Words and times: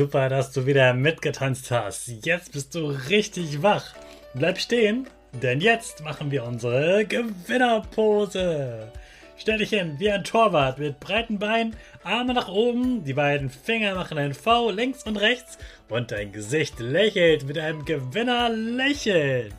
Super, 0.00 0.30
dass 0.30 0.50
du 0.50 0.64
wieder 0.64 0.94
mitgetanzt 0.94 1.70
hast. 1.70 2.08
Jetzt 2.24 2.52
bist 2.52 2.74
du 2.74 2.86
richtig 3.10 3.62
wach. 3.62 3.84
Bleib 4.32 4.56
stehen, 4.56 5.06
denn 5.42 5.60
jetzt 5.60 6.02
machen 6.02 6.30
wir 6.30 6.44
unsere 6.44 7.04
Gewinnerpose. 7.04 8.90
Stell 9.36 9.58
dich 9.58 9.68
hin 9.68 9.96
wie 9.98 10.10
ein 10.10 10.24
Torwart 10.24 10.78
mit 10.78 11.00
breiten 11.00 11.38
Beinen, 11.38 11.76
Arme 12.02 12.32
nach 12.32 12.48
oben, 12.48 13.04
die 13.04 13.12
beiden 13.12 13.50
Finger 13.50 13.94
machen 13.94 14.16
ein 14.16 14.32
V 14.32 14.70
links 14.70 15.02
und 15.02 15.18
rechts 15.18 15.58
und 15.90 16.12
dein 16.12 16.32
Gesicht 16.32 16.80
lächelt 16.80 17.44
mit 17.44 17.58
einem 17.58 17.84
Gewinnerlächeln. 17.84 19.52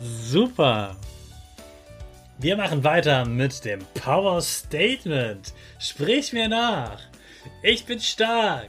Super. 0.00 0.96
Wir 2.38 2.56
machen 2.56 2.82
weiter 2.82 3.24
mit 3.24 3.64
dem 3.64 3.86
Power 3.94 4.42
Statement. 4.42 5.54
Sprich 5.78 6.32
mir 6.32 6.48
nach. 6.48 6.98
Ich 7.62 7.86
bin 7.86 8.00
stark. 8.00 8.68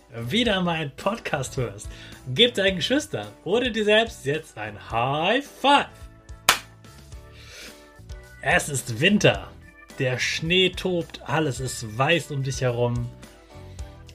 wieder 0.15 0.61
meinen 0.61 0.91
Podcast 0.95 1.57
hörst. 1.57 1.87
Gib 2.33 2.53
deinen 2.55 2.77
Geschwistern 2.77 3.27
oder 3.43 3.69
dir 3.69 3.85
selbst 3.85 4.25
jetzt 4.25 4.57
ein 4.57 4.77
High 4.91 5.45
Five. 5.45 5.87
Es 8.41 8.69
ist 8.69 8.99
Winter. 8.99 9.47
Der 9.99 10.17
Schnee 10.19 10.69
tobt, 10.69 11.21
alles 11.25 11.59
ist 11.59 11.97
weiß 11.97 12.31
um 12.31 12.43
dich 12.43 12.61
herum. 12.61 13.07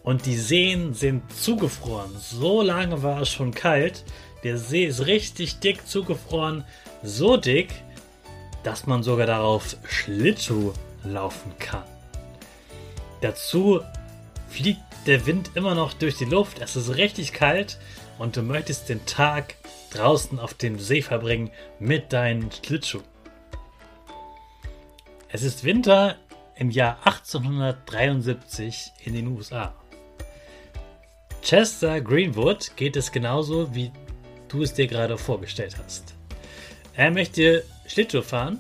Und 0.03 0.27
die 0.27 0.37
Seen 0.37 0.95
sind 0.95 1.23
zugefroren. 1.33 2.11
So 2.19 2.63
lange 2.63 3.03
war 3.03 3.23
es 3.23 3.31
schon 3.31 3.53
kalt. 3.53 4.05
Der 4.45 4.59
See 4.59 4.85
ist 4.85 5.07
richtig 5.07 5.59
dick 5.59 5.87
zugefroren. 5.87 6.65
So 7.03 7.37
dick, 7.37 7.71
dass 8.63 8.87
man 8.87 9.03
sogar 9.03 9.27
darauf 9.27 9.77
Schlittschuh 9.85 10.73
laufen 11.05 11.53
kann. 11.59 11.85
Dazu 13.21 13.81
fliegt 14.57 14.81
der 15.07 15.27
Wind 15.27 15.51
immer 15.55 15.75
noch 15.75 15.93
durch 15.93 16.17
die 16.17 16.25
Luft, 16.25 16.61
es 16.61 16.77
ist 16.77 16.97
richtig 16.97 17.35
kalt 17.35 17.79
und 18.19 18.39
du 18.39 18.43
möchtest 18.43 18.89
den 18.89 19.05
Tag 19.05 19.57
draußen 19.91 20.39
auf 20.39 20.55
dem 20.55 20.79
See 20.79 21.03
verbringen 21.03 21.51
mit 21.79 22.15
deinen 22.15 22.51
Schlittschuhen. 22.51 23.05
Es 25.29 25.43
ist 25.43 25.65
Winter 25.65 26.17
im 26.55 26.71
Jahr 26.71 26.97
1873 27.05 28.93
in 29.05 29.13
den 29.13 29.27
USA. 29.27 29.75
Chester 31.43 32.01
Greenwood 32.01 32.77
geht 32.77 32.97
es 32.97 33.13
genauso, 33.13 33.75
wie 33.75 33.93
du 34.49 34.63
es 34.63 34.73
dir 34.73 34.87
gerade 34.87 35.19
vorgestellt 35.19 35.77
hast. 35.85 36.15
Er 36.95 37.11
möchte 37.11 37.63
Schlittschuh 37.87 38.23
fahren, 38.23 38.59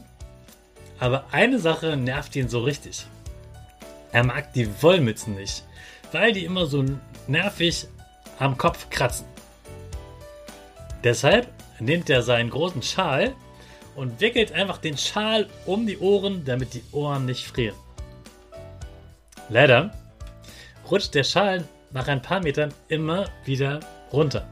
aber 0.99 1.25
eine 1.33 1.59
Sache 1.59 1.97
nervt 1.97 2.37
ihn 2.37 2.51
so 2.51 2.61
richtig. 2.61 3.07
Er 4.13 4.25
mag 4.25 4.53
die 4.53 4.69
Wollmützen 4.83 5.35
nicht 5.35 5.65
weil 6.13 6.33
die 6.33 6.45
immer 6.45 6.67
so 6.67 6.85
nervig 7.27 7.87
am 8.39 8.57
Kopf 8.57 8.89
kratzen. 8.91 9.27
Deshalb 11.05 11.49
nimmt 11.79 12.11
er 12.11 12.23
seinen 12.23 12.51
großen 12.51 12.83
Schal 12.83 13.35
und 13.95 14.21
wickelt 14.21 14.53
einfach 14.53 14.79
den 14.79 14.97
Schal 14.97 15.47
um 15.65 15.87
die 15.87 15.99
Ohren, 15.99 16.45
damit 16.45 16.75
die 16.75 16.83
Ohren 16.93 17.27
nicht 17.27 17.47
frieren. 17.47 17.77
Leider 19.49 19.93
rutscht 20.91 21.15
der 21.15 21.25
Schal 21.25 21.65
nach 21.93 22.09
ein 22.09 22.23
paar 22.23 22.41
Metern 22.41 22.73
immer 22.89 23.27
wieder 23.45 23.81
runter. 24.13 24.47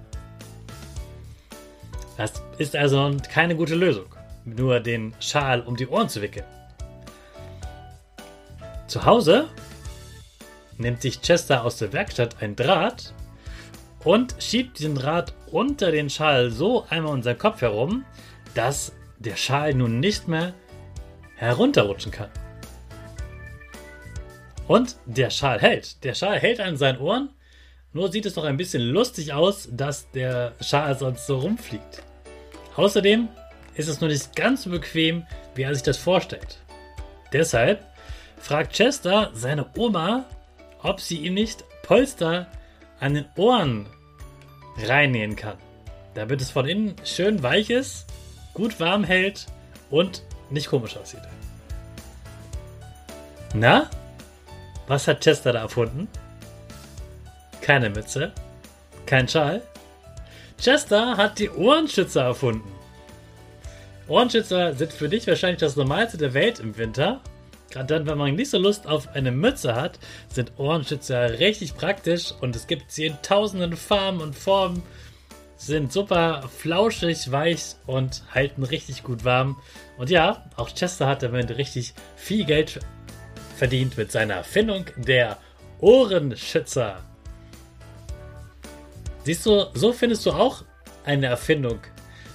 Das 2.17 2.33
ist 2.59 2.77
also 2.77 3.17
keine 3.33 3.57
gute 3.57 3.75
Lösung, 3.75 4.07
nur 4.45 4.81
den 4.81 5.15
Schal 5.19 5.61
um 5.63 5.77
die 5.77 5.89
Ohren 5.89 6.09
zu 6.09 6.23
wickeln. 6.23 6.47
Zu 8.95 9.05
Hause 9.05 9.49
nimmt 10.79 11.03
sich 11.03 11.21
Chester 11.21 11.65
aus 11.65 11.79
der 11.79 11.93
Werkstatt 11.93 12.37
ein 12.41 12.55
Draht 12.55 13.13
und 14.05 14.37
schiebt 14.39 14.79
diesen 14.79 14.95
Draht 14.95 15.35
unter 15.51 15.91
den 15.91 16.09
Schal 16.09 16.53
so 16.53 16.87
einmal 16.91 17.13
um 17.13 17.21
seinen 17.21 17.39
Kopf 17.39 17.61
herum, 17.63 18.05
dass 18.55 18.93
der 19.19 19.35
Schal 19.35 19.75
nun 19.75 19.99
nicht 19.99 20.29
mehr 20.29 20.55
herunterrutschen 21.35 22.13
kann. 22.13 22.31
Und 24.69 24.95
der 25.07 25.31
Schal 25.31 25.61
hält. 25.61 26.05
Der 26.05 26.15
Schal 26.15 26.39
hält 26.39 26.61
an 26.61 26.77
seinen 26.77 27.01
Ohren, 27.01 27.31
nur 27.93 28.13
sieht 28.13 28.27
es 28.27 28.35
doch 28.35 28.45
ein 28.45 28.57
bisschen 28.57 28.83
lustig 28.83 29.33
aus, 29.33 29.69
dass 29.73 30.09
der 30.13 30.53
Schal 30.61 30.97
sonst 30.97 31.27
so 31.27 31.39
rumfliegt. 31.39 32.01
Außerdem 32.77 33.27
ist 33.75 33.89
es 33.89 34.01
nur 34.01 34.09
nicht 34.11 34.37
ganz 34.37 34.63
so 34.63 34.71
bequem, 34.71 35.27
wie 35.57 35.63
er 35.63 35.75
sich 35.75 35.83
das 35.83 35.99
vorstellt. 35.99 36.61
Deshalb 37.33 37.85
fragt 38.45 38.75
Chester 38.75 39.31
seine 39.33 39.65
Oma, 39.75 40.27
ob 40.83 41.01
sie 41.01 41.17
ihm 41.17 41.33
nicht 41.33 41.65
Polster 41.83 42.47
an 43.01 43.15
den 43.15 43.25
Ohren 43.37 43.87
reinnähen 44.77 45.35
kann. 45.35 45.57
Damit 46.13 46.43
es 46.43 46.51
von 46.51 46.69
innen 46.69 46.95
schön 47.05 47.43
weich 47.43 47.71
ist, 47.71 48.05
gut 48.53 48.79
warm 48.81 49.03
hält 49.03 49.47
und 49.89 50.23
nicht 50.51 50.69
komisch 50.69 50.95
aussieht. 50.99 51.23
Na? 53.55 53.89
Was 54.89 55.09
hat 55.09 55.23
Chester 55.23 55.55
da 55.55 55.61
erfunden? 55.63 56.07
Keine 57.63 57.89
Mütze, 57.89 58.31
kein 59.07 59.27
Schal. 59.27 59.63
Chester 60.61 61.17
hat 61.17 61.39
die 61.39 61.49
Ohrenschützer 61.49 62.25
erfunden. 62.25 62.71
Ohrenschützer 64.07 64.75
sind 64.75 64.93
für 64.93 65.09
dich 65.09 65.27
wahrscheinlich 65.27 65.61
das 65.61 65.77
Normalste 65.77 66.19
der 66.19 66.35
Welt 66.35 66.61
im 66.61 66.77
Winter 66.77 67.23
Gerade 67.71 67.87
dann, 67.87 68.07
wenn 68.07 68.19
man 68.19 68.35
nicht 68.35 68.51
so 68.51 68.59
Lust 68.59 68.87
auf 68.87 69.09
eine 69.15 69.33
Mütze 69.33 69.75
hat, 69.75 69.99
sind 70.29 70.53
Ohrenschützer 70.59 71.39
richtig 71.39 71.75
praktisch 71.75 72.33
und 72.41 72.55
es 72.55 72.67
gibt 72.67 72.93
sie 72.93 73.07
in 73.07 73.17
tausenden 73.23 73.77
Farben 73.77 74.21
und 74.21 74.37
Formen. 74.37 74.83
Sind 75.57 75.93
super 75.93 76.49
flauschig, 76.59 77.31
weich 77.31 77.77
und 77.87 78.23
halten 78.35 78.65
richtig 78.65 79.03
gut 79.03 79.25
warm. 79.25 79.61
Und 79.97 80.11
ja, 80.11 80.45
auch 80.57 80.69
Chester 80.69 81.07
hat 81.07 81.23
damit 81.23 81.57
richtig 81.57 81.95
viel 82.17 82.45
Geld 82.45 82.81
verdient 83.57 83.97
mit 83.97 84.13
seiner 84.13 84.35
Erfindung 84.35 84.87
der 84.97 85.39
Ohrenschützer. 85.81 87.03
Siehst 89.25 89.47
du, 89.47 89.67
so 89.75 89.93
findest 89.93 90.27
du 90.27 90.33
auch 90.33 90.65
eine 91.05 91.27
Erfindung. 91.27 91.81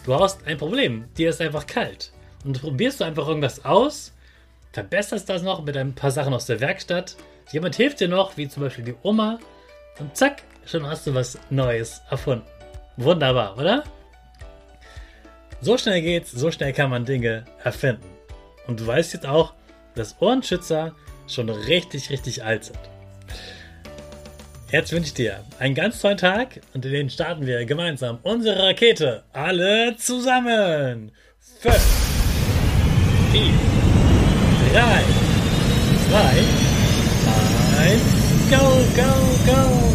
Du 0.05 0.15
hast 0.15 0.45
ein 0.47 0.57
Problem, 0.57 1.05
dir 1.17 1.29
ist 1.29 1.41
einfach 1.41 1.67
kalt. 1.67 2.11
Und 2.43 2.59
probierst 2.61 3.01
du 3.01 3.03
einfach 3.03 3.27
irgendwas 3.27 3.63
aus, 3.65 4.13
verbesserst 4.79 5.27
das 5.27 5.41
noch 5.41 5.63
mit 5.65 5.75
ein 5.75 5.93
paar 5.93 6.11
Sachen 6.11 6.33
aus 6.33 6.45
der 6.45 6.61
Werkstatt. 6.61 7.17
Jemand 7.51 7.75
hilft 7.75 7.99
dir 7.99 8.07
noch, 8.07 8.37
wie 8.37 8.47
zum 8.47 8.63
Beispiel 8.63 8.85
die 8.85 8.95
Oma. 9.03 9.37
Und 9.99 10.15
zack, 10.15 10.43
schon 10.65 10.87
hast 10.87 11.05
du 11.05 11.13
was 11.13 11.37
Neues 11.49 12.01
erfunden. 12.09 12.45
Wunderbar, 12.95 13.57
oder? 13.57 13.83
So 15.59 15.77
schnell 15.77 16.01
geht's, 16.01 16.31
so 16.31 16.49
schnell 16.49 16.71
kann 16.71 16.89
man 16.89 17.03
Dinge 17.03 17.43
erfinden. 17.61 18.05
Und 18.67 18.79
du 18.79 18.87
weißt 18.87 19.13
jetzt 19.13 19.25
auch, 19.25 19.53
dass 19.95 20.15
Ohrenschützer 20.21 20.95
schon 21.27 21.49
richtig, 21.49 22.09
richtig 22.09 22.45
alt 22.45 22.63
sind. 22.63 22.79
Jetzt 24.71 24.93
wünsche 24.93 25.07
ich 25.07 25.13
dir 25.13 25.43
einen 25.59 25.75
ganz 25.75 25.99
tollen 25.99 26.17
Tag 26.17 26.61
und 26.73 26.85
in 26.85 26.93
den 26.93 27.09
starten 27.09 27.45
wir 27.45 27.65
gemeinsam 27.65 28.19
unsere 28.23 28.63
Rakete. 28.63 29.23
Alle 29.33 29.97
zusammen. 29.97 31.11
5, 31.59 31.75
4, 33.33 33.68
die. 34.73 35.03
Slide. 36.07 36.45
Slide. 37.23 38.01
Go, 38.49 38.85
go, 38.95 39.11
go. 39.45 39.88